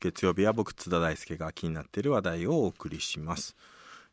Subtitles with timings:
[0.00, 3.54] 月曜日は僕津田大輔が気になっている話題をお送りします。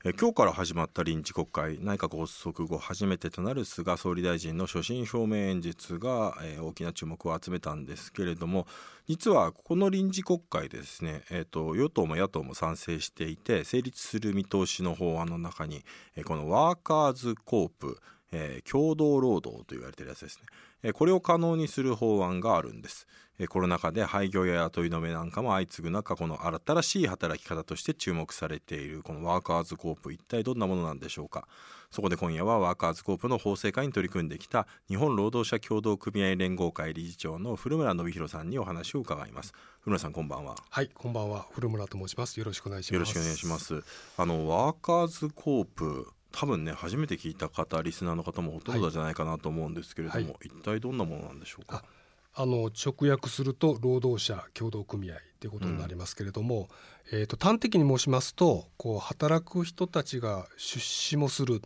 [0.04, 8.68] え今日から始まった臨時国会内閣発足後初めてとなる菅総理大臣の所信表明演説が、えー大きな注目を集めたんですけれども
[9.08, 15.86] 実はこの臨時国会ですね、えー、と与党も野党も賛成していて成立する見通しの法案の中に、
[16.18, 17.98] えーこのワーカーズコープ
[18.34, 20.44] えー共同労働と言われてるやつですね、
[20.92, 23.08] これを可能にする法案があるんです、
[23.40, 31.48] えーコロナ禍で廃業や雇い止めなんかも相次ぐ中この新しい働き方として注目されているこのワーカーズコープ一体どんなものなんでしょうか
[31.90, 42.40] そこで今夜はワーカーズコープの法制化に取り組んできた日本労働者協同組合連合会理事長の古村信弘さんにお話を伺います古村さんこんばんははい、こんばんは、古村と申します。
[42.40, 42.94] よろしくお願いします。
[42.94, 43.60] よろしくお願いしま。
[43.60, 43.84] す。
[44.18, 51.86] あのワーカーズコープ多分ね初めて聞いた方リスナーの方もほとんどじゃないかなと思うんですけれども、はい一体どんなものなんでしょうか？
[52.36, 56.68] あの直訳すると労働者協同組合ということになりますけれども、
[57.12, 61.62] えっ、と端的に申しますと、こう働く人たちが出資もする。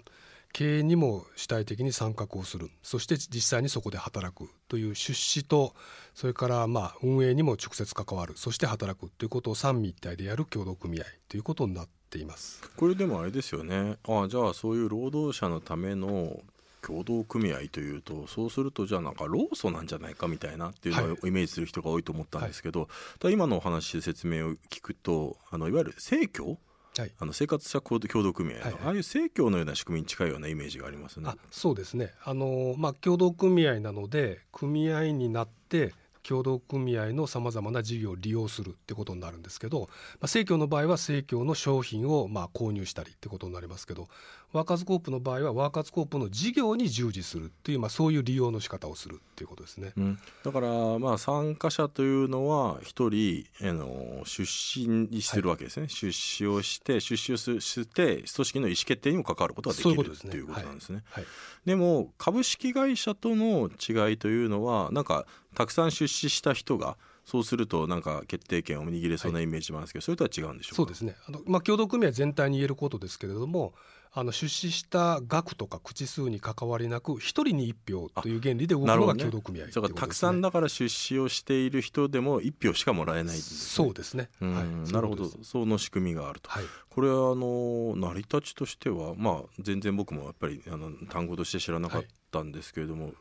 [0.54, 5.76] 経営にも主体的に参画をするそして実際にそこで働くという出資と
[6.16, 12.61] それからまあ運営にも直接関わるそして働くということを三位一体でやる協同組合ということになっています。
[12.75, 13.97] これでもあれですよね。
[14.08, 16.39] あじゃあそういう労働者のための
[16.81, 22.88] 協同組合というとそうするとじゃあなんか労組なんじゃないかみたいなっていうのはいをイメージする人が多いと思ったんですけど、
[23.19, 26.58] ただ今のお話で説明を聞くとあのいわゆる生協
[26.97, 31.30] はいあの生活者協同組合の、はいはいああいう生協のような仕組みに近いようなイメージがありますね。
[31.30, 35.94] あそうですねあの、まあ、協同組合なので組合になって
[36.28, 39.88] 協同組合のさまざまな事業を利用するってことになるんですけど、
[40.20, 44.09] まあ、生協の場合は生協の商品をまあ購入したりってことになりますけど
[44.53, 49.92] ワーカーズコープの場合はワーカーズコープの事業に従事するっていう、まあ、そういう利用の仕方をするっていうことですね。
[49.98, 61.03] うん、だからまあ参加者というのは一人あの出資にしてるわけですね、出資をして出資をすして組織の意思決定にも関わることができるとねいうことなんですね。
[61.09, 61.25] はい。
[61.66, 65.25] でも株式会社との違いというのはなんか
[65.56, 70.75] たくさん出資した人がそうするとなんか決定権を握れそうなイメージもあるんですけど、それとは違うんでしょうか？
[70.78, 71.18] そうですね。
[71.28, 73.74] あの、まあ、協同組合全体に言えることですけれども
[74.19, 84.29] あの出資した額とか口数に関わりなく一人に一票という原理で動くのが協同組合だからたくさんだから出資をしている人でも一票しかもらえないねそうですね。
[84.41, 85.29] うんはい、なるほど。
[85.44, 86.50] その仕組みがあると。
[86.50, 86.63] はい。
[86.89, 92.07] これはあの成り立ちとしてはまあ全然僕もやっぱりあの単語として知らなかった
[92.44, 93.14] んですけれども、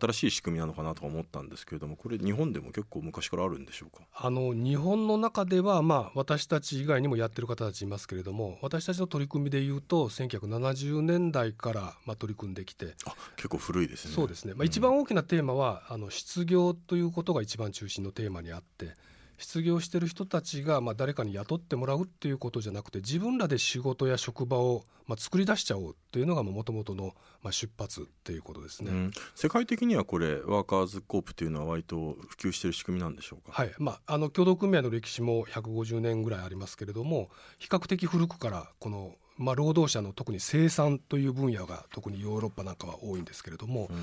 [0.00, 4.04] 新しい仕組みなのかなとか思ったんですけれどもこれ日本でも結構昔からあるんでしょうか？
[4.14, 14.54] あの日本の中ではまあ私たち以外にもやってる方たちいますけれども、私たちの取り組みでいうと1970年代からまあ取り組んできて、あ結構古いですねそうですね。
[14.54, 18.94] まあうん一番大きなテーマはあの失業ということが一番中心のテーマにあって。
[19.42, 28.90] 失業してる人たちがまあ誰かに雇ってもらうっていうことじゃなくて自分らで仕事や職場をまあ作り出しちゃおうというのがもともとのまあ出発っていうことですね。
[28.92, 33.74] うん、世界的にはこれワーカーズコープというのは割と普及している仕組みなんでしょうか、はい。
[33.78, 43.96] まあ、あの協同組合の歴史も150年ぐらいありますけれども比較的古くからこの、まあ、労働者の特に生産という分野が特にヨーロッパなんかは多いんですけれども、うん。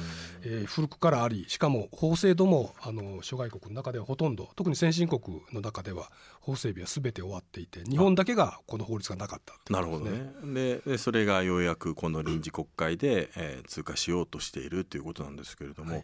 [0.44, 6.10] えー古くからありしかも法制度もあの諸外国の中ではほとんど特に先進国の中では
[6.42, 10.32] 法整備は全て終わっていて日本だけがこの法律がなかったっていうなるほどね。
[10.54, 16.04] ででそれがようやくこの臨時国会で、えー通過しようとしているということなんですけれども、はい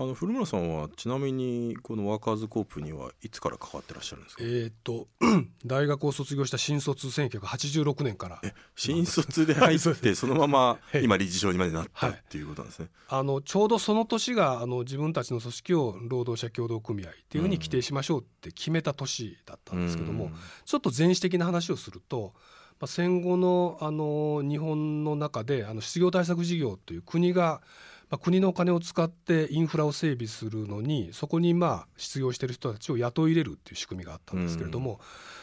[0.00, 5.08] あの古村さんはちなみにこのワーカーズコープにはいつから関わってらっしゃるんですか、えーっと
[5.66, 8.40] 大学を卒業した新卒1986年から。
[8.44, 11.02] え新卒で入って そのままはい。
[11.02, 12.14] 今理事長にまでなったはい。
[12.16, 12.90] っていうことなんですね。
[13.08, 20.34] あのちょうどその年があの自分たちの組織を労働者協同組合っていうふうに規定しましょうって決めた年だったんですけども、うん。
[20.64, 22.34] ちょっと前史的な話をすると、
[22.78, 27.62] まあ、戦後のあの日本の中であの失業対策事業という国が、
[28.10, 35.00] まあ、国のお金を使ってインフラを整備するのにそこにまあ失業している人たちを雇い入れるっていう仕組みがあったんですけれども、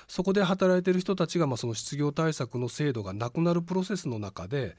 [0.08, 4.76] そこで働いている人たちがまあその失業対策の制度がなくなるプロセスの中で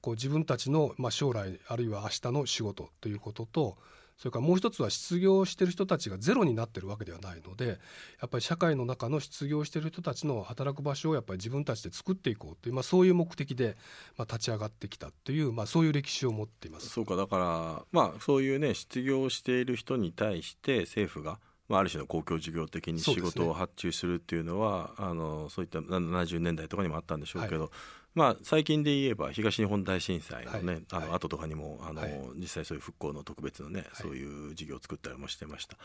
[0.00, 3.76] こう自分たちのまあ将来あるいは明日の仕事ということと
[4.18, 7.78] それからもう一つは失業している人たちがゼロになってるわけではないので
[8.20, 13.76] やっぱり社会の中の失業している人たちの働く場所をやっぱり自分たちで作っていこうという、まあ、そういう目的で
[14.16, 16.88] まあ立ち上がってきたという、まあ、そういう歴史を持っています。
[16.88, 21.38] そうかだからまあそういうね失業している人に対して政府が、
[21.68, 27.70] まあ、ある種の公共事業的に仕事を発注するっていうのはあのそういった70年代とかにもあったんでしょうけど、
[28.18, 30.82] まあ、最近で言えば東日本大震災のね、はい。
[30.90, 32.12] あのはい後とかにもあの、はい。
[32.36, 35.76] 実際そういう復興の特別のね、そういう事業を作ったりもしてました。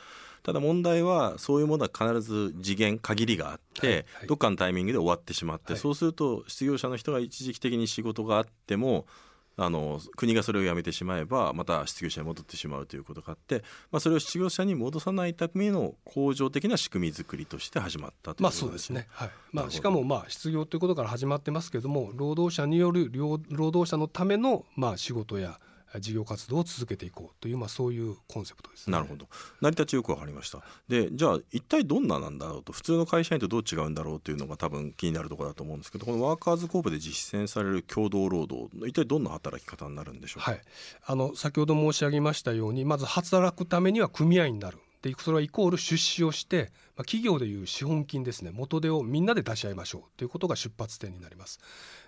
[0.42, 3.96] ただ問題はそういうものは必ず次元限りがあって、はい。
[3.96, 4.28] はい。
[4.28, 5.82] どっかのタイミングで終わってしまって、はい。
[5.82, 9.06] そうすると失業者の人が一時的に仕事があっても
[9.56, 19.08] あの国がそれをやめてしまえばまた失業者に戻ってしまうということがあって、まあ、それを失業者に戻さないための恒常的な仕組み作りとして始まったというまあそうですね。
[19.12, 19.30] はい。
[19.52, 25.60] まあしかもまあ失業ということから始まってますけども、労働者による労労働者のためのまあ仕事や
[26.00, 28.94] 事業活動を続けていこうというまあそういうコンセプトですね。
[28.94, 29.28] なるほど
[29.62, 40.62] 成り立ちよくわかりましたでじゃあ一体どんななんだろうと普通の会社員とどう違うんだろうというのが多分気になるところだと思うんですけどこのワーカーズコープで実践される共同労働一体どんな働き方になるんでしょうか、はい。
[41.06, 44.80] あの先ほど申し上げましたように、まず働くためには組合になる。
[45.02, 51.60] でそれはイコール出資をして、まあ、企業でいう資本金ですね元手をみんなで出し合いましょうということが出発点になります。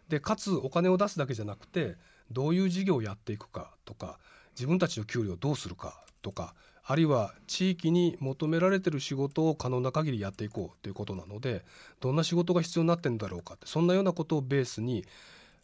[0.07, 1.97] でかつお金を出すだけじゃなくて
[2.31, 4.19] どういう事業をやっていくかとか
[4.55, 6.53] 自分たちの給料をどうするかとか
[6.87, 11.65] あるいは地域に求められてる仕事を可能な限りやっていこうということなので
[11.99, 15.03] どんな仕事が必要になってるんだろうかってそんなようなことをベースに、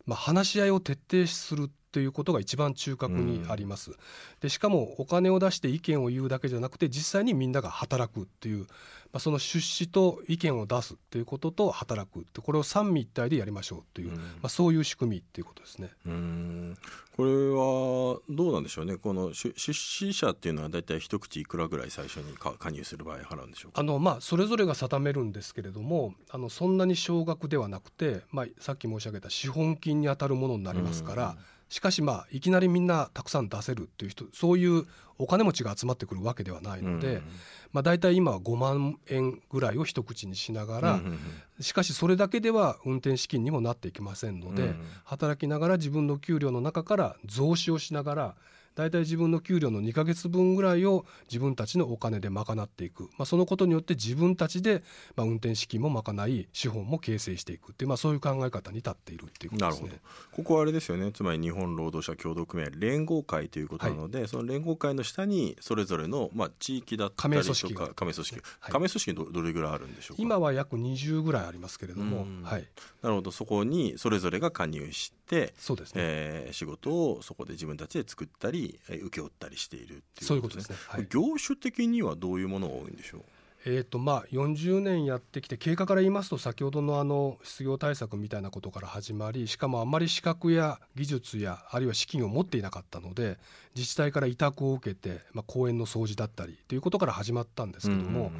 [0.05, 3.91] まあ、話し合いを徹底するということが一番中核にあります。
[4.39, 8.67] でしかもお金を出して意見を言うだけじゃなくて実際にみんなが働くっていう、ま
[9.13, 14.15] あ、その出資と意見を出すっていうことと働くってこれを三位一体でやりましょうという、うん。
[14.15, 15.91] まあ、そういう仕組みっていうことですね。
[16.05, 16.77] うーん。
[17.17, 18.95] これはどうなんでしょうね。
[18.95, 23.81] この出出資者っていうのは大体一口いくらぐらい最初にか加入する場合払うんでしょうか？
[23.81, 31.37] あのまあ、それぞれが定めるんですけれどもあのそんなに少額ではなくて、まあ、さっき申し上げた資本金に当たるものになりますから、
[31.71, 34.85] しかしまあいきなりみんなたくさん出せるっていう人そういう
[35.17, 37.23] お金持ちが集まってくるわけではないので、うん。
[37.71, 41.63] まあ、大体今は5万円ぐらいを一口にしながら、うんうんうん。
[41.63, 44.85] しかしそれだけでは運転資金にもなっていきませんので、うん。
[45.05, 48.35] 働きながら自分の給料の中から増資をしながら
[48.75, 54.83] 大体自分の給料の2ヶ月分ぐらいを自分たちのお金で賄っていく、まあ、そのことによって自分たちで、
[55.15, 59.87] まあ、運転資金も賄い資本も形成していくっていう、まあ、そういう考え方に立っているっていうことなるほど。
[59.87, 60.01] ですね。
[60.31, 61.11] ここはあれですよね。
[61.11, 67.93] つまり日本労働者協同組合連合会ということなので、その連合会の下にそれぞれの、まあ、地域だったりとか加盟組織が。
[67.93, 68.71] 加盟組織、はい。
[68.71, 70.23] 加盟組織どどれぐらいあるんでしょうか？
[70.23, 72.43] 今は約20ぐらいありますけれども、うん。
[72.43, 72.67] はい、
[73.01, 73.31] なるほど。
[73.31, 75.20] そこにそれぞれが加入して、
[75.57, 80.75] そうですね、えー仕事をそこで自分たちで作ったりえー請け負ったりしているっていうそういうことですね。
[80.87, 81.07] はい。
[81.09, 83.21] 業種的にはどういうものが多いんでしょう？
[83.63, 93.37] えーとまあ、40年やってきて経過から言いますと先ほどのあの失業対策みたいなことから始まりしかもあまり資格や技術やあるいは資金を持っていなかったので
[93.75, 98.31] 自治体から委託を受けて、まあ、公園の掃除だったりということから始まったんですけども、うん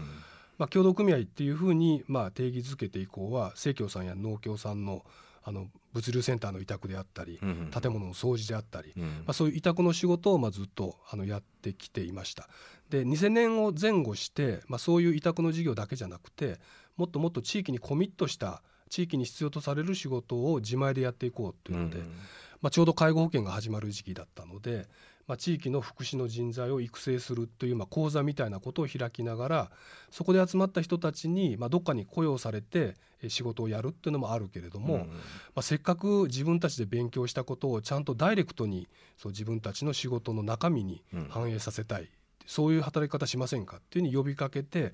[0.57, 5.05] まあ、協同組合っていうふうにまあ定義づけて以降は生協さんや農協さんの
[5.43, 12.47] あの物流センターの委託であったり建物の掃除であったり、うんまあ、そういう委託の仕事をまあずっとあのやってきていました。
[12.89, 16.59] で2000年を前後して、まあ、そういう委託の事業だけじゃなくて
[16.97, 22.05] もっともっと地域にコミットした地域に必要とされる仕事を自前でやっていこうというので、うん。
[22.61, 24.88] まあ、ちょうど介護保険が始まる時期だったので、
[25.31, 29.72] まあ、地域の福祉の人材を育成するという、まあ、講座みたいなことを開きながら
[30.10, 35.07] そこで集まった人たちに、まあ、どっかに雇用されてえ仕事をやるっていうのもあるけれども、うんま
[35.56, 41.28] あ、せっかく自分たちで勉強したことをちゃんとダイレクトにそう自分たちの仕事の中身にうん。
[41.30, 42.10] 反映させたい、
[42.46, 44.91] そういう働き方しませんかっていうふうに呼びかけて、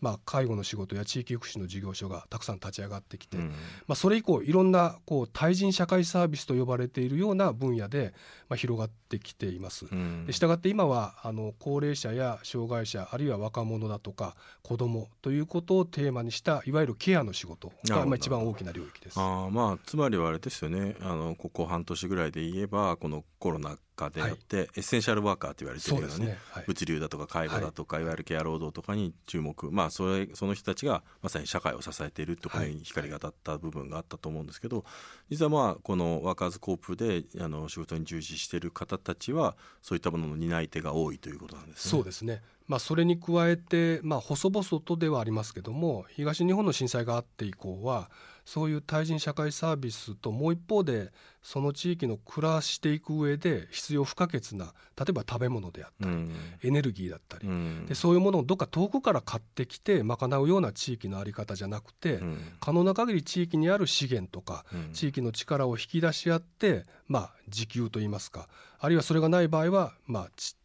[0.00, 3.48] まあ、介護の仕事や地域福祉の事業所がたくさん立ち上がってきて、うん。
[3.86, 8.14] まあ、それ以降いろんなこう対人社会サービスと呼ばれているような分野で、
[8.48, 9.86] まあ、広がってきています。
[9.90, 10.26] うん。
[10.26, 19.18] でしたがって今はあの高齢者や障害者あるいは若者だとか子どもということをテーマにしたいわゆるケアの仕事がまあ一番大きな領域です。
[19.18, 20.96] あーまあつまりはあれですよね。
[21.00, 26.38] あのここ半年ぐらいで言えばこのコロナ禍であって、エッセンシャルワーカーと言われてるそうようなねね。
[26.52, 26.64] はい。
[26.66, 29.70] 物流だとか介護だとか、い、わゆるケア労働とかに注目。
[29.70, 34.84] まあそれその人たちがまさに社会を支えているところに光が当たった部分があったと思うんですけど、
[35.30, 41.90] 実はまあこのワーカーズコープであの仕事に従事している方たちはそういったものの担い手が多いということなんですね。
[41.90, 42.42] そうですね。
[42.66, 48.10] まあそれに加えてまあ細々とではありますけども東日本の震災があって以降は
[48.48, 51.12] そういう対人社会サービスともう一方で
[51.42, 56.32] その地域の暮らしていく上で必要不可欠な例えば食べ物であったり、うん。
[56.64, 57.84] エネルギーだったり、うん。
[57.86, 62.38] でそういうものをどっか遠くから買ってきて賄うような地域の在り方じゃなくて、うん。
[62.58, 64.92] 可能な限り地域にある資源とかうん。
[64.94, 70.56] 地域の力を引き出し合って、まあ、自給といいますかあるいはそれがない場合は、まあ、ち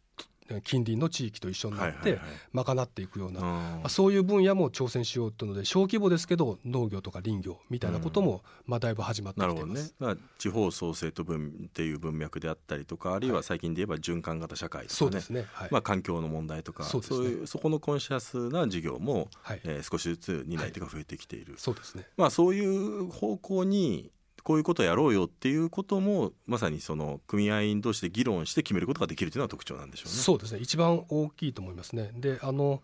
[0.62, 9.94] 近隣の地域と一緒になってはいはいはい賄っていくような、そういう分野も挑戦しようというので小規模ですけど農業とか林業みたいなこともまあだいぶ始まってきています。。
[9.98, 14.96] だから地方創生と文っていう文脈であったりとか、あるいは最近で言えば循環型社会とかね。
[14.96, 15.46] そうですね。
[15.52, 15.68] はい。
[15.70, 19.60] まあ環境の問題とか、そうねそういうそこのコンシャスな事業も、はい。
[19.64, 21.54] えー少しずつ担い手が増えてきている。
[21.58, 22.06] そうですね。
[22.16, 24.10] まあそういう方向に
[24.44, 30.18] こういうことをやろうよっていうこともまさにその組合員同士で議論して決めることができるというのは特徴なんでしょうね。
[30.18, 30.60] そうですね。
[30.60, 32.12] 一番大きいと思いますね。
[32.14, 32.82] で、あの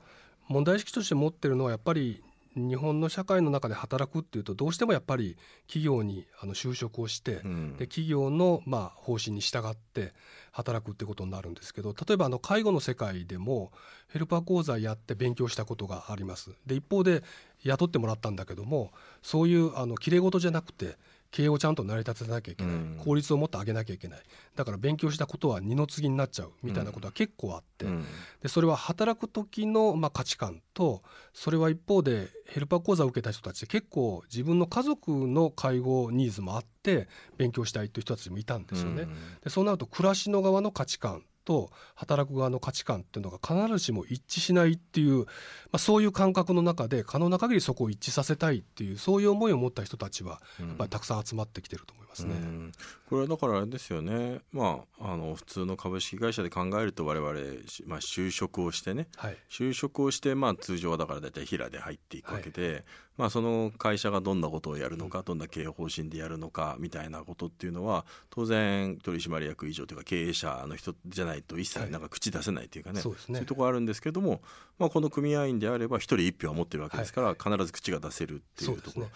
[0.49, 2.25] 問題意識として持ってるのはやっぱり
[2.57, 5.37] 日本の社会の中で働くっていうとどうしてもやっぱり
[5.69, 10.13] 企業にあの就職をして、うんで企業のまあ方針に従って
[10.51, 13.71] 働くってことになるんですけど例えばあの介護の世界でも
[14.09, 17.23] ヘルパー講座やって勉強したことがありますで一方で
[17.63, 18.91] 雇ってもらったんだけども
[19.23, 20.97] そういうあのきれい事じゃなくて
[21.31, 23.01] 経営をちゃんと成り立てなきゃいけない、うん。
[23.05, 24.21] 効率をもっと上げなきゃいけない。
[24.57, 28.05] だから勉強したことは二の次になっちゃうみたいなことは結構あって、うん。
[28.43, 39.07] でそれは働く時のまあ価値観とそれは一方でヘルパー講座を受けた人たち結構自分の家族の介護ニーズもあって勉強したいという人たちもいたんですよね。
[39.45, 45.25] でそうなると暮らしの側の価値観と働く側の価値観っていうのが必ずしも一致しないっていう、ま
[45.73, 50.69] あ、そういう感覚の中で可能な限りそこを一致させたいっていうそういう思いを持った人たちはうん。
[50.69, 52.35] やっぱりたくさん集まってきてると思いますね。
[52.35, 52.73] うん。
[53.09, 59.09] これはだからあれですよね、まあ、あの普通の株式会社で考えると我々、しまあ、就職をしてね。
[59.17, 59.37] はい。
[59.51, 62.85] 就職をして、まあ、通常はだから大体平で入っていくわけで、
[63.17, 71.87] まあ、その会社がどんなことをやるのか、どんな経営方針でやるのかみたいなことっていうのは当然取締役以上というか経営者の人じゃないと一はい。
[71.87, 73.41] 切なんか口出せないというかね、そうですね。
[73.41, 74.41] いうところあるんですけども、
[74.79, 79.09] まあ、この組合員であれば一人一票は持ってるわけですから、必ず口が出せるっていうところ。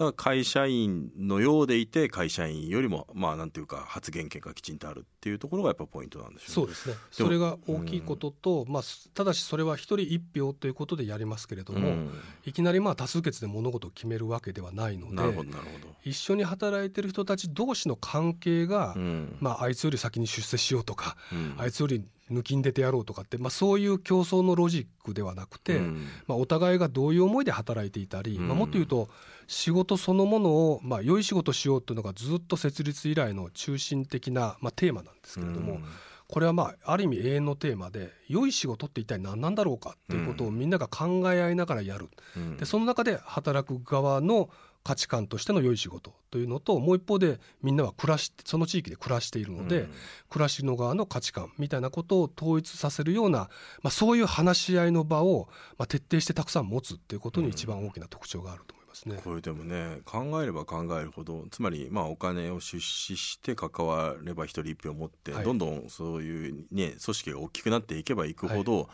[0.00, 6.54] だから会社員のようでいて会社員よりもまあなんていうか発言権がきちんとあるっていうところがやっぱポイントなんでしょね。
[6.54, 6.94] そううですね。
[7.10, 12.10] それが大きいことと、まあ、ただしそれは一人一票ということでやりますけれども、ん。
[12.46, 15.48] いきなりまあ多数決で物事を決めるわけではないのでどなるほど。
[16.02, 19.36] 一緒に働いてる人たち同士の関係が、うん。
[19.38, 21.54] まあ、あいつより先に出世しようとか、うん。
[21.58, 26.06] あいつより抜きん出てやろうとかって、まあ、そういう競争のロジックではなくて、うん。
[26.26, 28.48] まあ、お互いがどういう思いで働いていたり、うん。
[28.48, 29.08] まあ、もっと言うと
[29.46, 35.84] 仕事そのものを、まあ、良い仕事しようというのがずっと設立以来の中心的な、まあ、テーマなんですけれども、うん。
[36.28, 42.56] これはまあある意味永遠のテーマで良い仕事って一体何なんだろうかっていうことをみんなが考え合いながらやる、うん。
[42.56, 44.48] でその中で働く側の
[44.82, 49.90] 価値観としての良い仕事というのともう一方でみんなは暮らしその地域で暮らしているので、うん。
[50.30, 53.50] 暮らしの側の価値観みたいなことを統一させるような、
[53.82, 59.20] まあ、そういう話し合いの場を、まあ、徹底してたくさん持つっていうことに一番大きな特徴があると思いますね。
[59.22, 65.44] これでもね考えれば考えるほどつまりまあお金を出資して関われば一人一票持って、はい。
[65.44, 68.88] どんどんそういうね組織が大きくなっていけばいくほど、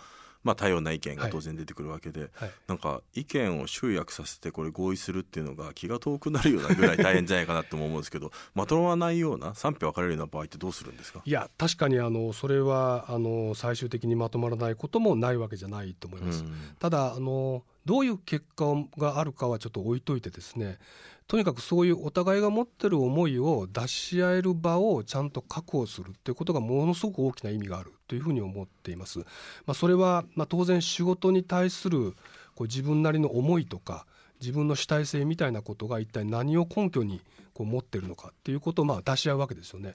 [0.47, 2.51] まあ多様な意見が当然出てくるわけで、はい。
[2.69, 11.21] なんか意見を集約させてこれ合意するっていうのが気が遠くなるようなぐらい大変じゃないかなとも思うんですけど まとまらないような賛否分かれるような場合ってどうするんですか？
[11.25, 16.45] いや確かにあのそれはあの最終的にまとまらないこともないわけじゃないと思います。
[16.79, 18.67] ただあのどういう結果
[18.99, 20.79] があるかはちょっと置いといてですね
[21.29, 29.21] とにかくそういうお互いが持ってる思いを出し合える場をちゃんと確保するっていうことがものすごく大きな意味があるというふうに思っています。
[29.21, 29.25] ま
[29.69, 32.15] あ、それは、まあ、当然仕事に対する
[32.55, 34.07] こう自分なりの思いとか
[34.41, 37.21] 自分の主体性みたいなことが一体何を根拠に
[37.57, 39.95] こう持ってるのかっていうことをまあ出し合うわけですよね。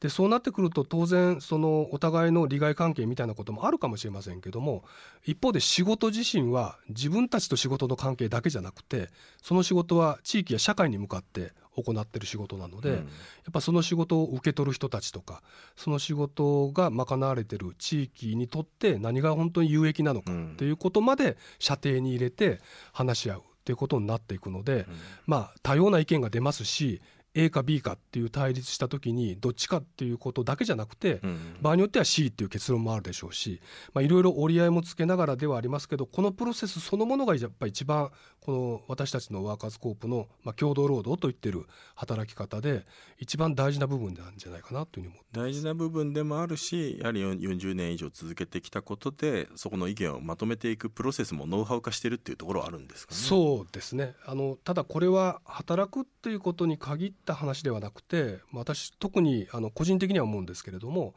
[0.00, 4.84] でそうなってくると当然そのお互いの利害関係みたいなこともあるかもしれませんけども
[5.24, 9.08] 一方で仕事自身は自分たちと仕事の関係だけじゃなくて
[9.42, 13.02] その仕事は地域や社会に向かって行ってる仕事なので、うんや
[13.50, 15.42] っぱその仕事を受け取る人たちとか
[15.74, 22.60] その仕事が賄われてる地域にとって何が本当に有益なのかうんっていうことまで射程に入れて
[22.92, 24.84] 話し合うっていうことになっていくので、うん。
[25.26, 27.00] まあ多様な意見が出ますし
[27.34, 33.60] A か B かっていう対立した時にどっちかっていうことだけじゃなくて、うん場合によっては C っていう結論もあるでしょうし
[33.92, 38.10] まあいろいろ折り合いもつけながらではありますけどこのプロセスそのものがやっぱり一番
[38.40, 42.86] この私たちのワーカーズコープの、まあ、共同労働といってる働き方で
[43.18, 53.20] 一番大事な部分なんじゃないかなというふうに思って大事な部分でもあるしやはり40年以上続けてきたことでそこの意見をまとめていくプロセスもノウハウ化してるっていうところはあるんですかね。
[53.20, 54.14] そうですね。
[54.24, 61.14] あのただこれは働くっていうことに限った話ではなくて私特にあの個人的には思うんですけれども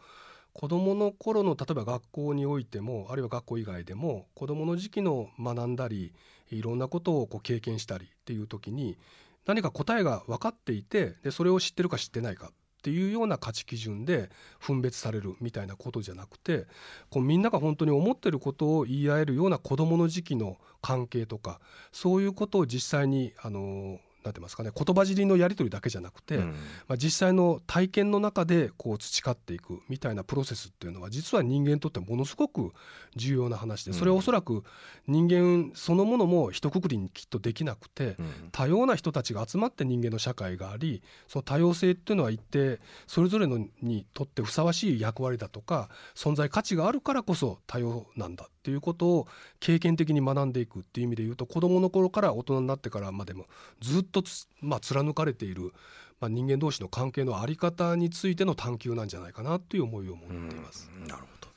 [0.54, 6.14] 子どもの頃の例えば学校においてもあるいは学校以外でも子どもの時期の学んだり
[6.52, 8.98] いろんなことをこう経験したりっていう時に
[9.46, 12.52] 何か答えが分かっていてでそれを知ってるか知ってないかっ
[12.84, 14.30] ていうような価値基準で
[14.60, 16.66] 分別されるみたいなことじゃなくて
[17.10, 21.62] こうみんなが本当に思ってることを言い合えるような子どもの時期の関係とか
[21.94, 24.72] そういうことを実際にあのなんてますかね。
[24.76, 26.52] 言葉尻のやり取りだけじゃなくて、うん、
[26.88, 32.72] まあ、実際の体験の中でこう培っていくみたいなプロセスっていうのは実は人間にとってものすごく
[33.16, 34.64] 重要な話でそれはおそらく
[35.08, 38.18] 人間そのものも一括りにきっとできなくて、
[38.52, 49.28] 多様な人たちが集まって人間の社会がありその多様性っていうのは一定それぞれのにとってふさわしい役割だとか存在価値があるからこそ多様なんだっていうことを
[49.60, 53.46] 経験的に学んでいくっていう意味で言うと子どもの頃から大人になってからまでも
[53.82, 54.24] ずっと
[54.62, 55.74] まあ、貫かれている、
[56.22, 60.90] まあ、人間同士の関係の在り方についての探求なんじゃないかなという思いを持っています。
[61.06, 61.48] なるほど、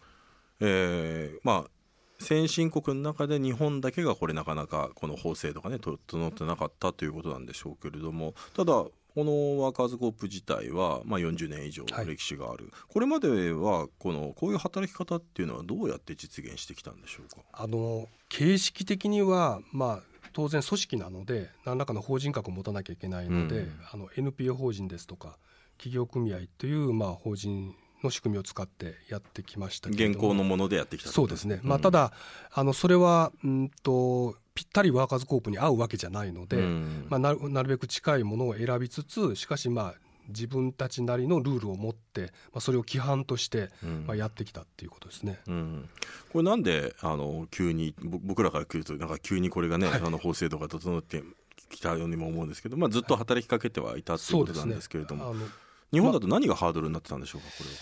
[0.60, 1.70] えーまあ
[2.18, 8.86] 先進国の中で日本だけがこれなかなかこの法制度がね整ってなかったということなんでしょうけれどもただ
[9.16, 17.40] このワーカーズコープ自体は、まあ、40年以上歴史がある、はい、これまではこのこういう働き方っていうのはどうやって実現してきたんでしょうか？
[17.50, 25.38] あの形式的には、まあ、当然組織なので何らかの法人格を持たなきゃいけないので、うん、あの NPO 法人ですとか
[25.78, 27.74] 企業組合というまあ法人
[28.06, 32.12] の仕組みを使ってやってきました現行のものでやってきたそうですね、うん、まあ、ただ
[32.52, 39.94] あのそれはうんとぴったりワーカーズコープに合うわけじゃないので、うん、まあ、なるべく近いものを選びつつしかしまあ
[40.28, 43.70] 自分たちなりのルールを持って、まあ、それを規範として、
[44.06, 45.88] まあ、やってきたっていうことですね、うん、
[46.32, 51.22] これなんであの急に僕らから来るとなんか急にこれがね、はい、あの法制度が整って
[51.70, 55.44] きたようにも思うんですけど、まあ、ずっと働きかけてはいたっていうことなんですけれども、はいね、
[55.92, 57.76] 日本だと何がハードルになってたんでしょうかこれは。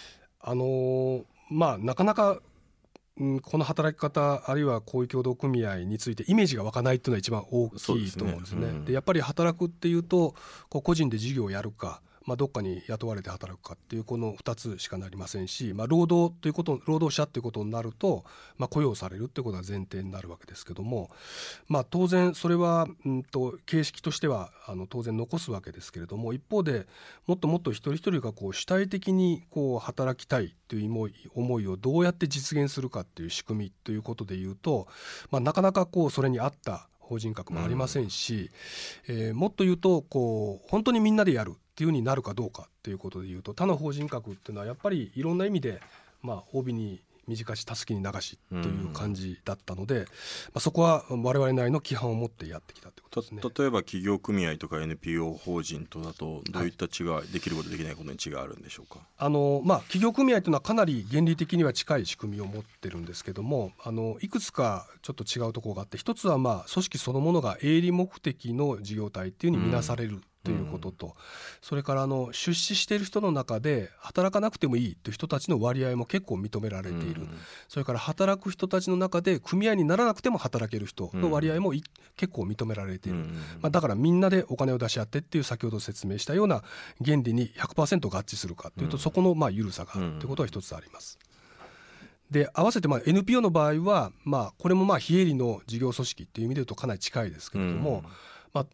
[0.47, 2.41] あのー、まあなかなか
[3.17, 8.67] うん、この働き方あるいはこういう協同組合についてイメージが湧かないっていうのは一番大きいと思うんですね。
[8.67, 10.35] で、ねうん、やっぱり働くっていうと
[10.69, 18.25] こう個人で事業をやるかまあ、どっかに雇われて働くかっていうこの2つしかなりませんし、まあ、労働ということ労働者ということになると、
[18.57, 21.11] まあ、雇用されるっていうことが前提になるわけですけども、
[21.69, 26.87] まあ、当然それは、うんと、形式としてはあの当然残すわけですけれども一方で
[27.27, 34.87] もっともっと一人一人がこう主体的にこう働きたいという思い思いをどうやって実現するかっていう仕組みということでいうと、
[35.31, 38.51] まあ、なかなかこうそれに合った法人格もありませんし、
[39.09, 45.81] うん、えー、もっと言うとこう本当にみんなでやるっていうふうになるかどうかっていうことでいうと他の法人格っていうのはやっぱりいろんな意味で、
[46.23, 50.07] まあ、帯に短したすきに流しという感じだったので、うん、ま
[50.57, 53.41] あ、そこは我々なりの規範を持ってやってきたってことですね。
[53.43, 59.01] 例えば企業組合とか NPO 法人とだとどういった違い、はい、できることできないことに違いあるんでしょうか？
[59.17, 71.13] あの、まあ、企業組合というのはかなり原理的には近い仕組みを持ってるんですけどもあのいくつかちょっと違うところがあって一つはまあ組織そのものが営利目的の事業体っていうふうに見なされる、うんということと、うん、
[71.63, 77.31] それからあの出資している人の中で働かなくてもいいという人たちの割合も結構認められている、うん、
[77.69, 81.83] それから働く人たちの中で組合にならなくても働ける人の割合も、うん、
[82.17, 83.19] 結構認められている、
[83.61, 86.63] まあ、だからみんなでお金を出し合ってっていう先ほど説明したような
[87.05, 91.19] 原理に100%合致するかというと、そこのまあ緩さがあるということは一つあります。
[92.31, 98.03] で合わせてまあ NPO の場合は、まあ、これもまあ非営利の事業組織っていう意味で言うとかなり近いですけれども、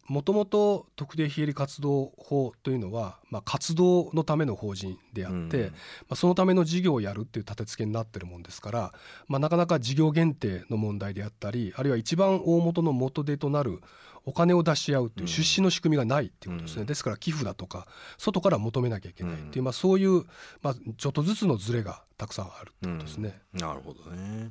[0.09, 5.71] もともと特定非営利活動法というのは、まあ、活動のための法人であって、うん、ま
[6.11, 8.93] あ、そのための事業をやるっていう立て付けになってるもんですから、
[9.27, 13.81] まあ、なかなか事業限定の問題であったりあるいは一番大元の元手となる
[14.27, 17.87] お金を出し合うという出資の仕組みがないっていうことですね、うん、ですから寄付だとか
[18.19, 20.25] 外から求めなきゃいけないっていう、まあ、そういう、
[20.61, 23.41] まあ、ちょっとずつのズレがたくさんあるってことですね。
[23.55, 24.51] なるほどね。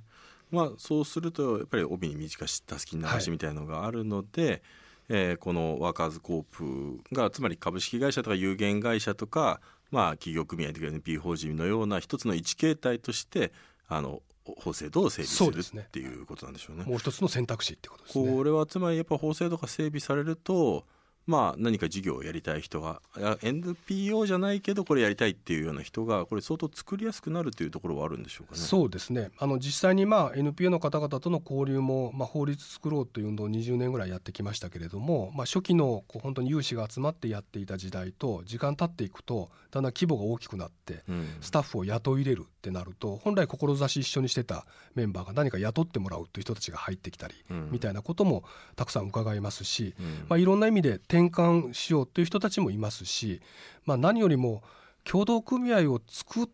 [0.50, 4.62] まあ、そうするとやっぱり帯に短したすき流しみたいなのがあるので、はい
[5.10, 9.60] えー、このワーカーズコープがつまり株式会社とか有限会社とか、
[9.92, 13.52] まあ、企業組合とか NP 法人のような一つの一形態として
[13.88, 16.84] あの法制度を整備するっていうことなんでしょうね。
[16.86, 18.32] もう一つの選択肢ってことですね。
[18.32, 20.86] これはつまりやっぱ法制度が整備されると
[21.30, 23.02] まあ、何か事業をやりたい人が
[23.44, 28.60] NPO じゃないけどこれやりたいっていうような人がこれ相当作りやすくなるというところはあるんでしょうかね。
[28.60, 29.30] そうですね。
[29.38, 41.04] あの実際にまあ NPO の方々との交流も、まあ、法律作ろうという運動を20年ぐらいやってきましたけれども、まあ、初期のこう本当に有志が集まってやっていた時代と時間経っていくとだんだん規模が大きくなって、
[41.42, 47.36] スタッフを雇い入れるってなると本来志一緒にしてたメンバーが何か雇ってもらうという人たちが入ってきたり、
[47.72, 48.44] みたいなことも
[48.76, 49.96] たくさん伺いますし、
[50.28, 53.42] まあ、いろんな意味で転換しようという人たちもいますし、
[53.86, 54.62] まあ、何よりも
[55.06, 56.50] 協同組合を作っ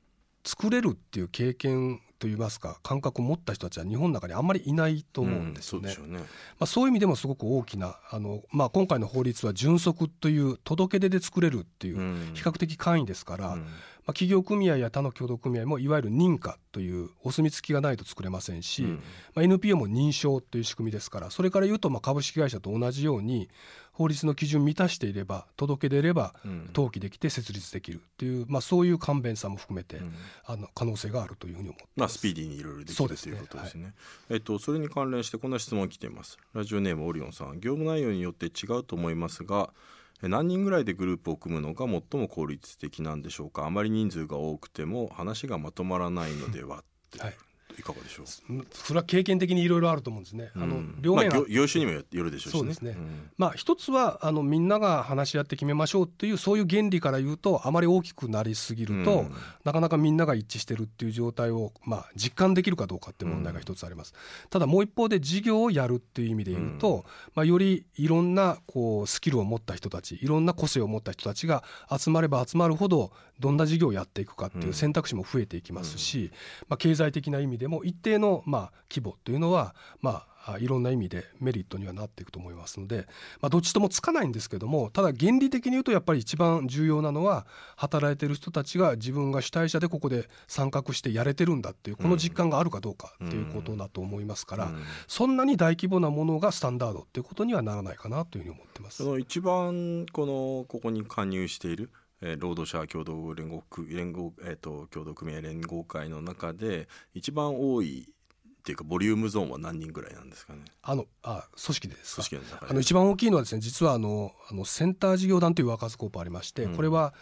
[0.46, 5.90] 作れるっていう経験といいますか感覚を持った人たちは日本の中にあんまりいないと思うんですよね。
[5.90, 6.24] うん、そう、ね、ま
[6.60, 11.98] あ、そういう意味でもすごく大きなあの、まあ、今回の法律は純則という届け出で作れるっていう
[12.34, 13.68] 比較的簡易ですから、うん、
[14.06, 23.50] まあ、企業組合や他の協同組合もいわゆる認可というお墨付きがないと作れませんし、うん、まあ、NPO も認証という仕組みですからそれから言うとまあ株式会社と同じように
[23.94, 26.34] 法律の基準満たしていれば届け出れば
[26.76, 30.02] 登記できて設立できるという、まあ、そういう簡便さも含めて、
[30.46, 33.84] あの可能性があるというふうに思ってまあ、スピーディーにいろいろできるということですね。
[33.86, 33.94] はい、
[34.32, 36.38] えっと、それに関連してこんな質問来ています。
[36.54, 37.62] ラジオネームオリオンさん。
[37.62, 39.72] 業務内容によって違うと思いますが
[40.22, 43.66] 何人ぐらいでグループを組むのが最も効率的なんでしょうか？
[43.66, 46.84] あまり人数が多くても話がまとまらないのでは
[47.20, 47.38] はい。
[47.78, 48.26] いかがでしょう？
[48.72, 50.52] それは経験的にいろいろあると思うんですね。
[50.56, 52.92] あの両面、まあ、業種にもよるでしょうし、ね、そうですね。
[52.92, 59.32] うん、まあ一つはあのみんなが話し合って決めましょうっていうそういう原理から言うとあまり大きくなりすぎると、うん、
[59.64, 64.14] なかなかみんなが一致してるっていう状態をまあ実感できるかどうかっていう問題が一つあります。
[64.44, 71.64] うん、ただもう一方で事業をやるっていう意味で言うと、まあよりいろんなこうスキルを持った人たち、いろんな個性を持った人たちが
[71.96, 76.32] 集まれば集まるほどどんな事業をやっていくかっていう選択肢も増えていきますし、
[76.70, 83.08] まあ経済的な意味でも一定のまあ、規模というのは、まあ、いろんな意味でメリットにはなっていくと思いますので、
[83.42, 94.72] まあ、どっちともつかないんですけどもただ原理的に言うとやっぱり一番重要なのは働いてる人たちが自分が主体者でここで参画してやれてるんだっていうこの実感があるかどうかっていうことだと思いますから、
[95.08, 99.04] そんなに大規模なものがスタンダードっていうことにはならないかなというふうに思ってます。
[99.20, 110.62] 一番このここに加入しているえ労働者共同連合連合、えーと、共同組合連合会の中で一番多いっていうかボリュームゾーンは何人ぐらいなんですかね？
[110.82, 112.72] あのあ組織でです組織の中で。
[112.72, 117.14] あの一番大きいのはですね実はあのあのセンター事業団というワーカーズコープありまして、うん、これは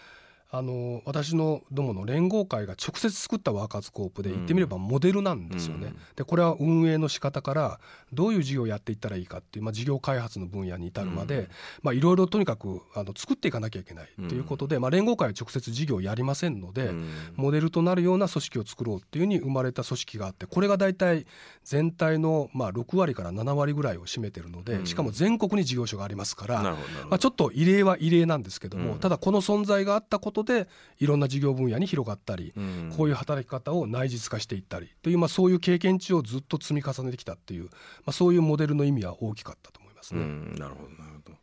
[0.55, 5.95] あの私のどもの連合会が直接作ったワーカーズコープで言ってみればモデルなんですよね。
[6.15, 7.79] でこれは運営の仕方から
[8.13, 11.49] どういう事業をやっていったらいいかっていう、まあ、事業開発の分野に至るまで
[11.91, 16.91] いろいろとにかくあの作っていかなきゃいけないということで、まあ、連合会は直接事業をやりませんので
[17.35, 21.25] モデルとなるような組織を作ろうっていうふうに生まれた組織があってこれが大体
[21.63, 26.77] 全体のまあ6割から7割ぐらいを占めてるのでしかも全国に事業所がありますから、ま
[27.11, 30.67] あ、ちょっと異例は異例なんですけども、ただこの存在があったことで
[30.99, 32.53] いろんな事業分野に広がったり、
[32.97, 37.69] こういう働き方を内実化していったりという、まあ、そういう経験値をずっと積み重ねてきたっていう、ま
[38.07, 40.21] あ、そういうモデルの意味は大きかったと思いますね。
[40.59, 41.37] なるほどなるほど。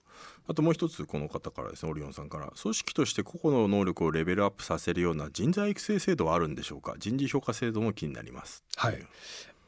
[0.49, 6.97] あともう一つこの方からですねオリオンさんから組織として個々の能力をレベルアップさせるような人材育成制度はあるんでしょうか？
[6.99, 8.99] 人事評価制度も気になりますはい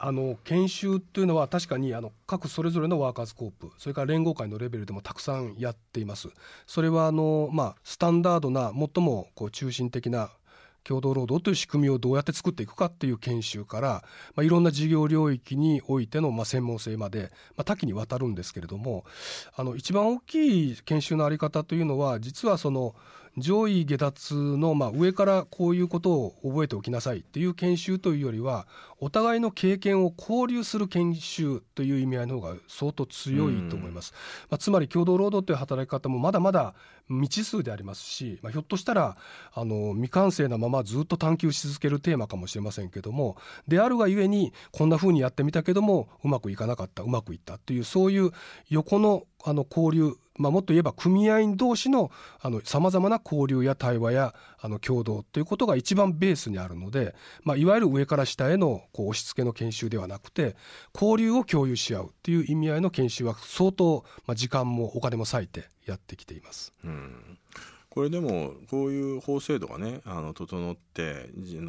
[0.05, 6.29] あの研修というのは確かにあの各それぞれのワーカーズコープそれから連合会のレベルでもたくさんやっています。
[6.67, 10.31] それはあの、まあ、スタンダードな最もこう中心的な
[10.83, 14.03] 共同労働という仕組みをどうやって作っていくかっていう研修から、
[14.35, 19.05] まあ、いろんな事業領域においてのまあ専門性まで、まあ、多岐にわたるんですけれども
[19.55, 22.97] あの一番大きい研修の在り方というのは実はその
[23.39, 28.67] 上位下達の、まあ、上からこういうことを覚えておきなさいっていう研修というよりは
[29.01, 34.13] お互いの経験を交流する研修という意味合いの方が相当強いと思います。
[34.51, 36.75] まあ、つまり共同労働という働き方もまだまだ
[37.09, 39.17] 未知数でありますし、まあ、ひょっとしたら
[39.53, 48.31] あの未完成なままずっと探求し続けるテーマかもしれませんけどもであるがゆえにこんなふうにやってみたけどもうまくいかなかったうまくいったっていうそういう
[48.69, 52.11] 横のあの交流まあ、もっと言えば組合員同士の
[52.65, 60.57] さまざまな交流や対話やあの共同ということが一番ベースにあるので、まあ、いわゆる上から下へのこう押し付けの研修ではなくて
[60.95, 66.73] 交流を共有し合うっていう意味合いの研修は相当、まあ、時間もお金も割いてやってきています。
[66.85, 67.39] うん
[67.95, 71.29] これでもこういう法制度がねあの整って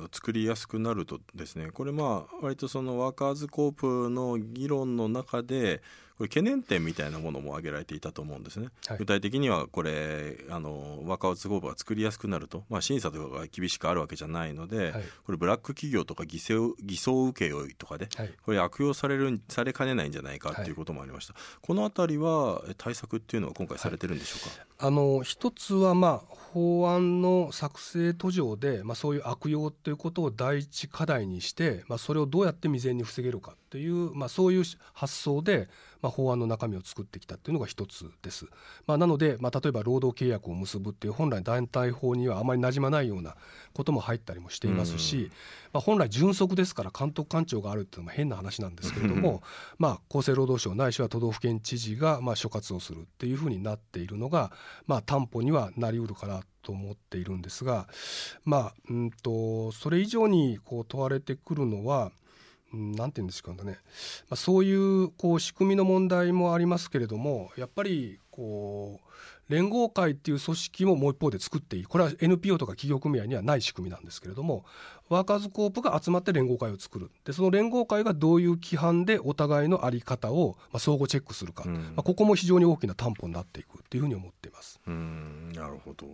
[0.09, 5.81] 作りやすくなるとですねこれまあ割とそのワーカーズコープの議論の中で
[6.17, 35.67] これ懸念点みたいなものも挙げられていたと思うんですね、はい、具体的にはこれあの若尾都合部が作りやすくなると、まあ、審査とかが厳しくあるわけじゃないので、はい、これブラック企業とか偽装偽装請負とかで、はい、これ悪用されるされかねないんじゃないかっていうこともありました、このあたりは対策っていうのは今回されてるんでしょうか、あの一つはまあ法案の作成途上で、まあ、そういう悪用ということを第一課題にして、まあ、それをどうやって未然に防げるかっっていう、まあ、そういう発想で、
[36.03, 38.45] まあ、法案の中身を作ってきたっていうのが一つです。
[38.85, 43.37] まあ、なので、まあ、例えば労働契約を結ぶっていう本来団体法にはあまりなじまないような
[43.73, 45.31] ことも入ったりもしていますし、
[45.71, 49.41] まあ、本来純則ですから監督官庁があるっていうのも変な話なんですけれども
[49.79, 54.51] まあ厚生労働省ないしは都道府県知事がまあ所轄をするっていうふうになっているのが、
[54.87, 57.87] まあ、担保にはなりうるかなと思っているんですが
[58.43, 62.11] まあうんとそれ以上にこう問われてくるのは
[62.73, 63.73] 何て言うんですかね、ま
[64.31, 69.09] あ、そういうこう仕組みの問題もありますけれどもやっぱりこう
[69.49, 74.65] 連合会っていう組織ももう一方で作っていいこれは NPO とか企業組合にはない仕組みなんですけれども
[75.09, 77.11] ワーカーズコープが集まって連合会を作る。
[77.25, 84.79] でその連合会がどういう規範でお互いの在り方をまあ相互チェックするか、うん、まあ、ここも非常に大きな担保になっていくっていうふうに思っています。
[84.87, 86.07] うんなるほど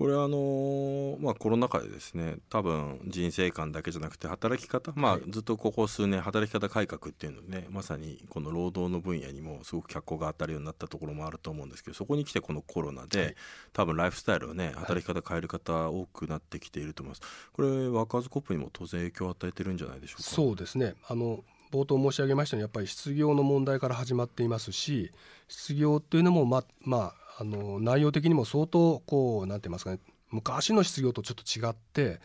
[0.00, 13.34] これあのまあ、コロナ禍でですね多分人生観だけじゃなくて働き方、まあ、ずっとここ数年働き方改革っていうのねまさにこの労働の分野にもすごく脚光が当たるようになったところもあると思うんですけどそこに来てこのコロナで、はい、
[13.74, 17.20] 多分ライフスタイルをね働き方変える方多くなってきていると思います。
[17.52, 20.30] これワーカーズコップにも当然影響を与えてるんじゃないでしょうか？
[20.30, 25.12] そうですねあの冒頭申し上げましたようにやっぱり失業の問題から始まっていますし
[25.46, 29.98] 失業っていうのもままああの内容的にも相当こう何て言いますかね。
[30.28, 32.20] 昔の失業とちょっと違って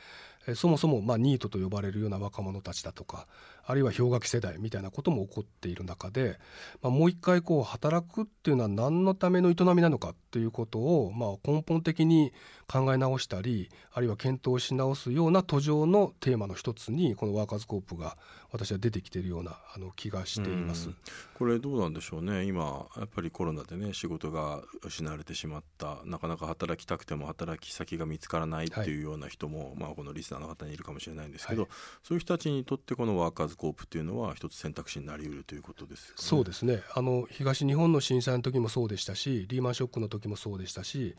[0.56, 3.26] そもそもまニートと呼ばれるような若者たちだとか
[3.66, 6.38] あるいは氷河期世代みたいなことも起こっている中で、
[6.82, 12.32] まあ、もう一回こう働くっていうのは何のための営みなのかっていうことをまあ根本的に
[12.68, 18.18] 考え直したりあるいは検討し直すような途上のテーマの一つにこのワーカーズコープが
[18.52, 20.90] 私は出てきているようなあの気がしています。
[21.34, 22.46] これどうなんでしょうね。
[22.46, 25.98] 今やっぱりコロナでね仕事が失われてしまった。
[26.06, 31.72] なかなか働きたくても働き先が見つからないっていうような人も、はい、まあ、このリスナーの方にいるかもしれないんですけど、はい、
[32.04, 36.82] そういう人たちにとってこのワーカーズコープっていうのは一つ選択肢になりうるということです、ね、そうですね。
[36.94, 41.16] あの東日本の震災の時もそうでしたしリーマンショックの時もそうでしたし、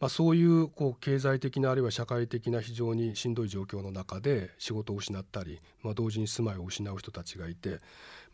[0.00, 7.80] まあ、そういうこう経済的なあるいは社会的な非常にしんどい状況の中で仕事を失ったり、まあ、同時に住まいを失う人たちがいて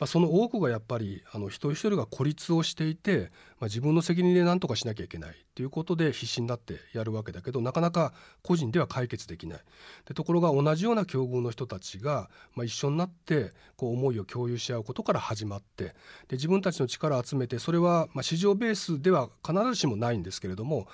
[0.00, 9.60] まあ、その多くがやっぱりあの一人一人が孤立をしていて、まあ、自分の責任で何とかしなきゃいけないということで必死になってやるわけだけどなかなか個人では解決できない。
[10.06, 15.92] でところが同じような境遇の人たちが、まあ、一緒になってこう思いを共有し合うことから始まってで
[16.32, 20.88] 自分たちの力を集めてそれはまあ市場ベースでは必ずしもないんですけれども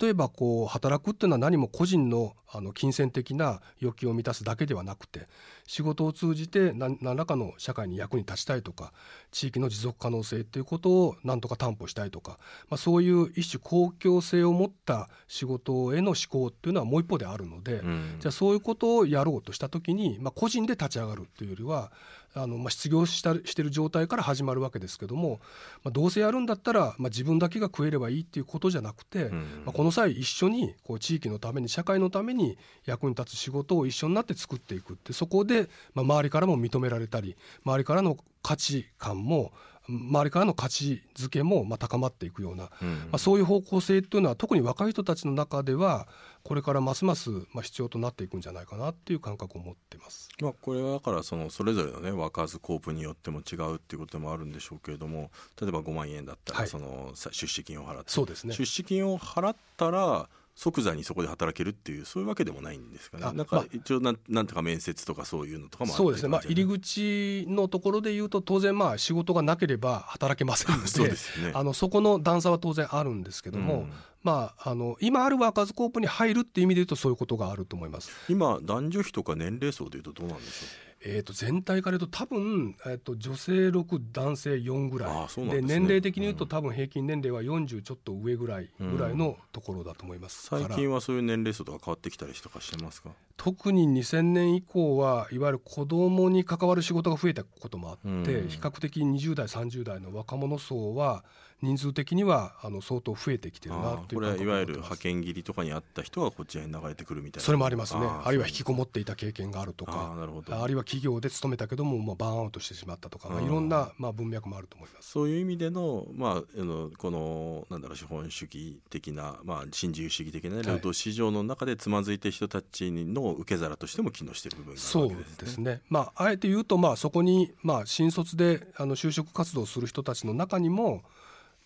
[0.00, 5.26] 例えばこう働くっていうのは何も個人のあの金銭的な欲求を満たすだけではなくて
[5.66, 8.92] 仕事を通じて何らかの社会に役に立ちたいとか
[9.30, 12.38] 地域の持続可能性っていうことを何とか担保したいとか、
[12.68, 21.90] まあ、そういう一種公共性を持った仕事への思考っていうのはもう一方であるので、うん、じゃあそういうことをやろうとした時に、まあ、個人で立ち上がるというよりは
[22.34, 25.40] あの、まあ、失業したしてる状態から始まるわけですけども、
[25.84, 39.52] まあ、どうせやるんだったら、まあ、自分だけが食えればいいっていうことじゃなくて、うん、まあ、この際一緒にこう地域のために社会のために役に立つ仕事を一緒になって作っていくってそこで、まあ、周りからも認められたり周りからの価値観も
[39.88, 46.06] 周りからの価値づけもまあ高まっていくような、うん、まあ、そういう方向性というのは特に若い人たちの中では
[46.44, 50.28] これからますますまあ必要となっていくんじゃないかなっていう感覚を持ってます。
[50.40, 63.24] まあ、これはだからそのそれぞれのねワーカーズコープによっても違うっていうこともあるんでしょうけれども例えば5万円だったらその出資金を払って、そうですね、出資金を払ったら即座にそこで働けるっていうそういうわけでもないんですかね。
[63.32, 66.28] なんか一応なんなんとか面接とかそういうのとかもそうですね。
[66.28, 78.10] まあ入り口のところで言うと当然まあ仕事がなければ働けませんので、 そうですね、あのそこの段差は当然あるんですけども、うん、まああの今あるワーカーズコープに入るっていう意味で言うとそういうことがあると思います。
[78.28, 80.91] 今男女比とか年齢層でいうとどうなんでしょう？
[81.04, 85.46] えー、と全体から言うと多分、えー、と女性6男性4ぐらい。
[85.48, 93.10] で、ね、年齢的に言うと、うん、多分平均年齢は40ちょっと上ぐらいぐらいのところだと思います、うん、最近はそういう年齢層とか変わってきたりとかしてますか？
[93.36, 101.24] 特に2000年以降はいわゆる子どもに関わる仕事が増えたこともあって、うん、比較的20代30代の若者層は
[101.62, 108.00] 人数的にはあの相当増えてきてるなというこれはいわゆる派遣切りとかにあった人がこちらに流れてくるみたいなそれもありますね。
[108.02, 110.12] あるいは引きこもっていた経験があるとか。
[110.12, 115.10] あるいは企業で勤めたけども、まあ、バーンアウトしてしまったとか、まあ、いろんな、まあ、文脈もあると思います。
[115.10, 125.36] そういう意味での,、まあ、あのこのなんだろう資本主義的な、まあ、新自由主義的な労働市場の中でつまずいてる人たちの受け皿としても機能している部分があるわけですね。
[125.36, 125.82] そうですね。
[125.88, 131.02] まあ、あえて言うと、まあ、そこに、まあ、新卒であの就職活動する人たちの中にも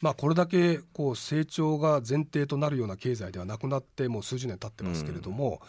[0.00, 5.60] まあ、これだけこう成長が前提となるような経済ではなくなってもう数十年経ってますけれども、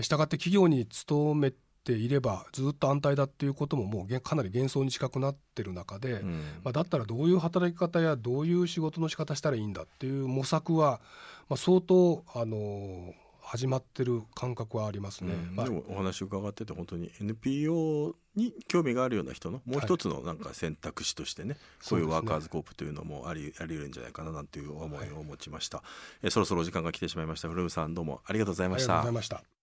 [0.00, 1.52] したがって企業に勤め
[1.86, 6.30] ていればずっと安泰だっていうことももうかなり幻想に近くなってる中で、うん、
[6.64, 11.00] まあ、だったらどういう働き方やどういう仕事の仕方したらいいんだっていう模索は、
[11.48, 13.14] まあ、相当あの
[13.48, 25.84] 始まってる感覚はありますね、うん、でもお話伺ってて本当に NPO に興味があるような人のもう一つのなんか選択肢としてね、はい、そういうワーカーズコープというのもありあり得るんじゃないかななんていう思いを持ちました、は
[26.24, 27.48] い、えそろそろお時間が来てしまいました。
[27.48, 29.56] 古海さんどうもありがとうございましたありがとうございました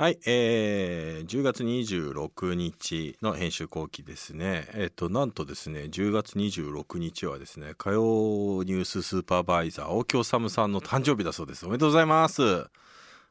[0.00, 4.68] はい、えー、10月26日の編集後期ですね。
[4.74, 11.66] えっ、と、なんとですね、10月26日はですね、火曜ニューススーパーバイザー、大京治さんの誕生日だそうです。
[11.66, 12.68] おめでとうございます。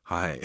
[0.03, 0.41] はい。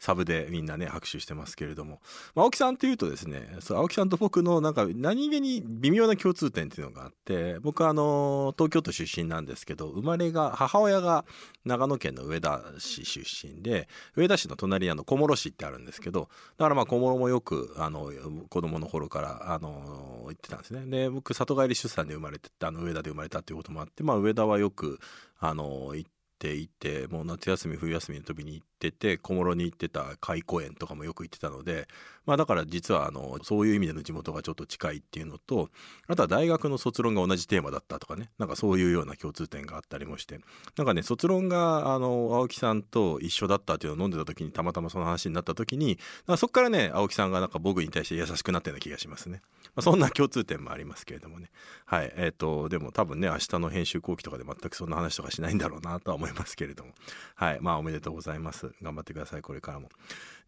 [0.00, 2.00] サブでみんなね拍手してますけれども、
[2.34, 11.26] まあ、青木さんっていうとですねそう青木さんと僕のなんか何気に微妙な共通点っていうのがあって僕はあの東京都出身なんですけど生まれが母親が
[11.66, 18.10] 長野県の上田市出身で上田市の隣あの小諸市ってあるんですけどだからまあ小諸もよくあの
[18.48, 20.86] 子供の頃からあの行ってたんですね。
[20.86, 24.98] で僕里帰り出産で生まれてあの上田で生まれたっていうこともあって、まあ、上田はよく
[25.38, 31.86] あの行っていてもう夏休み冬休みの時に行ってて小諸に行ってた開公園とかもよく行ってたので、
[32.26, 35.68] まあ、だから実はあのそういう意味での地元がちょっと近いっていうのと
[36.06, 40.40] あとは大学の卒論が同じテーマだったとかねなんかそういうような共通点があったりもして
[40.76, 45.98] なんかね卒論があの青木さんと一緒だったっていうのを飲んでた時にたまたまその話になった時に
[46.36, 49.42] そこからね青木さんがなんか僕に対して優しくなったような気がしますね。
[49.74, 51.50] まあ、そんな共通点もありますけれどもね。
[51.84, 56.92] はいえっ、ー、とでも多分ね明日の編集後期とかで全くそんな話とかしないんだろうなとは思いますけれども。
[57.34, 58.69] はいまあおめでとうございます。
[58.82, 59.88] 頑張ってくださいこれからも。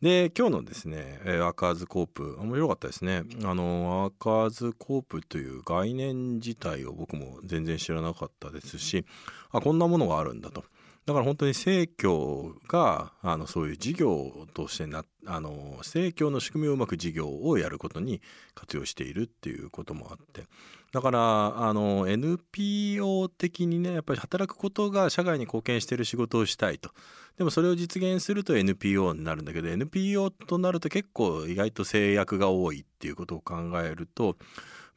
[0.01, 3.23] で今日のですねワーカーズコープ面白かったですね。
[3.45, 9.05] あのワーカーズコープという概念自体を僕も全然知らなかったですし
[9.51, 10.65] あこんなものがあるんだと。
[11.05, 18.21] だから本当に生協があのそういう事業としてなあの生協の仕組みをうまく事業をやることに
[18.55, 20.47] 活用しているっていうこともあって。
[20.93, 26.91] だからあの NPO 的にねやっぱり働くことが社会に貢献している仕事をしたいと。
[27.39, 34.37] でもそれを実現すると NPO になるんだけど NPO となると結構意外と制約が多いっていうことを考えると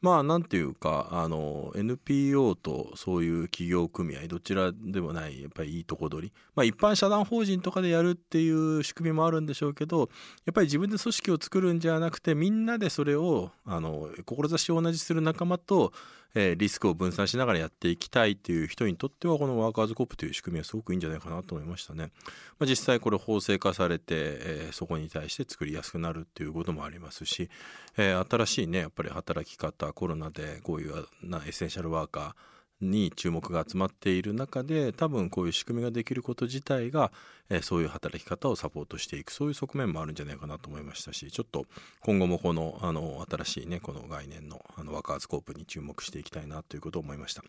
[0.00, 6.32] まあなんていうかあの NPO とそういう企業組合どちらでもないやっぱりいいとこ取り。
[6.54, 10.10] まあ一般社団法人とかでやるっていう仕組みもあるんでしょうけど
[10.44, 15.92] やっぱり自分で組織を作るんじゃなくてみんなでそれをあの志を同じする仲間と
[16.38, 22.10] えー、リスクを分散しながらやっていきたいという人にとってはこのワーカーズコップという仕組みはすごくいいんじゃないかなと思いましたね。
[22.58, 27.48] まあ、実際これ法制化されて、えー、そこに対して作りやすくなるっていうこともありますし、
[27.96, 37.10] えー、新しいねやっぱり働き方コロナでこういうなエッセンシャルワーカーに注目が集まっている中で多分こういう仕組みができること自体が、
[37.48, 41.66] えー、そういう働き方をサポートしていくそういう側面もあるんじゃないかなと思いましたしちょっと
[42.00, 47.42] 今後もこのあの新しいねこの概念のあのワーカーズコープに注目していきたいなということを思いました。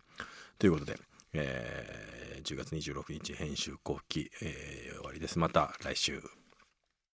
[0.58, 0.98] ということで、
[1.34, 5.38] えー、10月26日編集後期、えー、終わりです。
[5.38, 6.37] また来週。